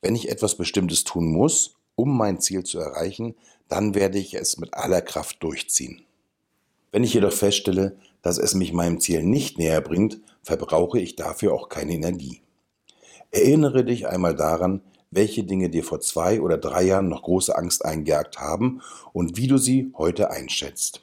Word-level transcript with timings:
Wenn 0.00 0.16
ich 0.16 0.30
etwas 0.30 0.54
Bestimmtes 0.54 1.04
tun 1.04 1.30
muss, 1.30 1.76
um 1.94 2.16
mein 2.16 2.40
Ziel 2.40 2.64
zu 2.64 2.78
erreichen, 2.78 3.34
dann 3.68 3.94
werde 3.94 4.18
ich 4.18 4.32
es 4.32 4.56
mit 4.56 4.72
aller 4.72 5.02
Kraft 5.02 5.42
durchziehen. 5.42 6.00
Wenn 6.90 7.04
ich 7.04 7.12
jedoch 7.12 7.34
feststelle, 7.34 7.98
dass 8.22 8.38
es 8.38 8.54
mich 8.54 8.72
meinem 8.72 8.98
Ziel 8.98 9.22
nicht 9.24 9.58
näher 9.58 9.82
bringt, 9.82 10.20
verbrauche 10.42 10.98
ich 10.98 11.16
dafür 11.16 11.52
auch 11.52 11.68
keine 11.68 11.92
Energie. 11.92 12.40
Erinnere 13.30 13.84
dich 13.84 14.08
einmal 14.08 14.34
daran, 14.34 14.80
welche 15.10 15.44
Dinge 15.44 15.68
dir 15.68 15.84
vor 15.84 16.00
zwei 16.00 16.40
oder 16.40 16.56
drei 16.56 16.84
Jahren 16.84 17.10
noch 17.10 17.22
große 17.22 17.54
Angst 17.54 17.84
eingejagt 17.84 18.38
haben 18.38 18.80
und 19.12 19.36
wie 19.36 19.48
du 19.48 19.58
sie 19.58 19.92
heute 19.98 20.30
einschätzt. 20.30 21.02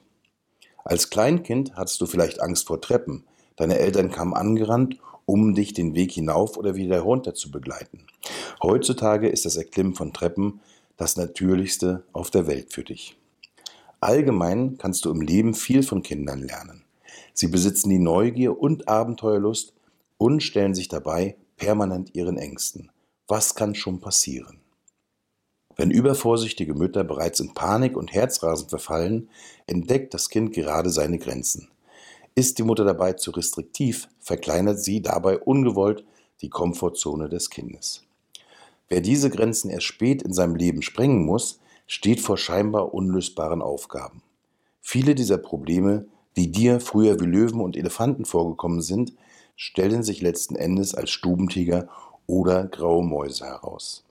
Als 0.84 1.12
Kleinkind 1.12 1.76
hattest 1.76 2.02
du 2.02 2.08
vielleicht 2.08 2.42
Angst 2.42 2.66
vor 2.66 2.82
Treppen, 2.82 3.26
Deine 3.56 3.80
Eltern 3.80 4.12
kamen 4.12 4.34
angerannt, 4.34 4.98
um 5.26 5.54
dich 5.56 5.74
den 5.74 5.96
Weg 5.96 6.12
hinauf 6.12 6.58
oder 6.58 6.76
wieder 6.76 6.96
herunter 6.96 7.34
zu 7.34 7.52
begleiten. 7.52 8.06
Heutzutage 8.62 9.30
ist 9.30 9.46
das 9.46 9.56
Erklimmen 9.56 9.96
von 9.96 10.14
Treppen 10.14 10.60
das 10.98 11.18
Natürlichste 11.18 12.04
auf 12.14 12.30
der 12.30 12.48
Welt 12.48 12.72
für 12.72 12.84
dich. 12.84 13.18
Allgemein 14.00 14.78
kannst 14.78 15.06
du 15.06 15.12
im 15.12 15.22
Leben 15.22 15.54
viel 15.54 15.84
von 15.84 16.04
Kindern 16.04 16.42
lernen. 16.42 16.84
Sie 17.34 17.48
besitzen 17.48 17.90
die 17.90 18.00
Neugier 18.00 18.60
und 18.60 18.88
Abenteuerlust 18.88 19.74
und 20.18 20.44
stellen 20.44 20.76
sich 20.76 20.88
dabei 20.88 21.36
permanent 21.58 22.14
ihren 22.16 22.38
Ängsten. 22.38 22.92
Was 23.28 23.56
kann 23.56 23.76
schon 23.76 24.02
passieren? 24.02 24.60
Wenn 25.76 25.90
übervorsichtige 25.90 26.76
Mütter 26.76 27.04
bereits 27.04 27.40
in 27.40 27.54
Panik 27.54 27.98
und 27.98 28.14
Herzrasen 28.14 28.70
verfallen, 28.70 29.30
entdeckt 29.66 30.14
das 30.14 30.30
Kind 30.30 30.54
gerade 30.54 30.90
seine 30.90 31.18
Grenzen. 31.18 31.70
Ist 32.36 32.58
die 32.58 32.64
Mutter 32.64 32.84
dabei 32.84 33.14
zu 33.14 33.30
restriktiv, 33.30 34.10
verkleinert 34.20 34.80
sie 34.80 35.02
dabei 35.02 35.38
ungewollt 35.38 36.04
die 36.42 36.50
Komfortzone 36.50 37.30
des 37.30 37.52
Kindes. 37.52 38.04
Wer 38.90 39.02
diese 39.02 39.30
Grenzen 39.30 39.70
erst 39.70 39.86
spät 39.86 40.24
in 40.24 40.34
seinem 40.34 40.56
Leben 40.56 40.82
sprengen 40.82 41.26
muss, 41.26 41.60
steht 41.86 42.22
vor 42.22 42.38
scheinbar 42.38 42.94
unlösbaren 42.94 43.62
Aufgaben. 43.62 44.24
Viele 44.82 45.14
dieser 45.14 45.38
Probleme, 45.38 46.08
die 46.36 46.52
dir 46.52 46.80
früher 46.80 47.20
wie 47.20 47.26
Löwen 47.26 47.62
und 47.62 47.78
Elefanten 47.78 48.26
vorgekommen 48.26 48.82
sind, 48.82 49.14
stellen 49.56 50.02
sich 50.02 50.22
letzten 50.22 50.56
Endes 50.56 50.96
als 50.96 51.12
Stubentiger 51.12 51.88
oder 52.26 52.66
graue 52.66 53.04
Mäuse 53.04 53.46
heraus. 53.46 54.04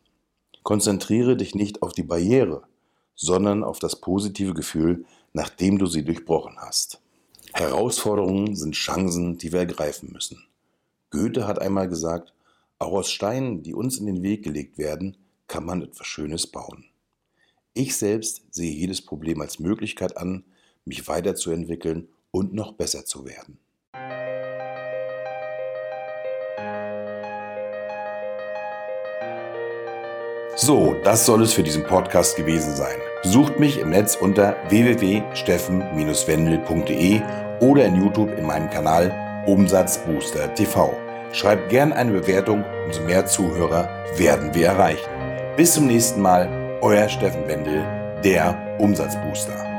Konzentriere 0.62 1.36
dich 1.36 1.56
nicht 1.56 1.82
auf 1.82 1.92
die 1.92 2.04
Barriere, 2.04 2.62
sondern 3.16 3.64
auf 3.64 3.80
das 3.80 3.96
positive 3.96 4.54
Gefühl, 4.54 5.04
nachdem 5.32 5.78
du 5.78 5.86
sie 5.86 6.04
durchbrochen 6.04 6.56
hast. 6.58 7.01
Herausforderungen 7.54 8.56
sind 8.56 8.74
Chancen, 8.74 9.36
die 9.36 9.52
wir 9.52 9.60
ergreifen 9.60 10.10
müssen. 10.12 10.42
Goethe 11.10 11.46
hat 11.46 11.60
einmal 11.60 11.88
gesagt, 11.88 12.32
auch 12.78 12.92
aus 12.92 13.10
Steinen, 13.10 13.62
die 13.62 13.74
uns 13.74 13.98
in 13.98 14.06
den 14.06 14.22
Weg 14.22 14.42
gelegt 14.42 14.78
werden, 14.78 15.18
kann 15.48 15.66
man 15.66 15.82
etwas 15.82 16.06
Schönes 16.06 16.46
bauen. 16.46 16.86
Ich 17.74 17.96
selbst 17.96 18.42
sehe 18.50 18.72
jedes 18.72 19.02
Problem 19.02 19.40
als 19.40 19.58
Möglichkeit 19.58 20.16
an, 20.16 20.44
mich 20.84 21.06
weiterzuentwickeln 21.08 22.08
und 22.30 22.54
noch 22.54 22.72
besser 22.72 23.04
zu 23.04 23.26
werden. 23.26 23.58
So, 30.56 30.94
das 31.04 31.26
soll 31.26 31.42
es 31.42 31.52
für 31.52 31.62
diesen 31.62 31.84
Podcast 31.84 32.36
gewesen 32.36 32.74
sein. 32.74 32.98
Besucht 33.22 33.60
mich 33.60 33.78
im 33.78 33.90
Netz 33.90 34.16
unter 34.16 34.56
www.steffen-wendel.de 34.68 37.20
oder 37.60 37.84
in 37.84 38.02
YouTube 38.02 38.36
in 38.36 38.44
meinem 38.44 38.68
Kanal 38.68 39.12
Umsatzbooster 39.46 40.52
TV. 40.54 40.92
Schreibt 41.32 41.68
gern 41.68 41.92
eine 41.92 42.12
Bewertung, 42.12 42.64
umso 42.84 43.02
mehr 43.02 43.26
Zuhörer 43.26 43.88
werden 44.16 44.52
wir 44.54 44.66
erreichen. 44.66 45.08
Bis 45.56 45.74
zum 45.74 45.86
nächsten 45.86 46.20
Mal, 46.20 46.48
euer 46.80 47.08
Steffen 47.08 47.46
Wendel, 47.46 47.84
der 48.24 48.58
Umsatzbooster. 48.78 49.71